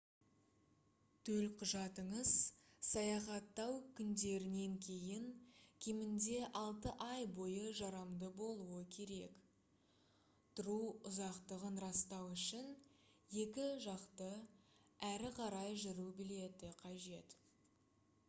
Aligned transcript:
төлқұжатыңыз 1.29 2.29
саяхаттау 2.91 3.75
күндерінен 3.99 4.73
кейін 4.85 5.27
кемінде 5.87 6.39
6 6.61 6.93
ай 7.09 7.27
бойы 7.41 7.67
жарамды 7.81 8.31
болуы 8.41 8.79
керек. 8.97 9.37
тұру 10.61 10.79
ұзақтығын 11.11 11.79
растау 11.85 12.33
үшін 12.39 12.73
екі 13.45 13.69
жақты/әрі 13.87 15.33
қарай 15.43 15.79
жүру 15.87 16.11
билеті 16.23 16.75
қажет 16.85 17.41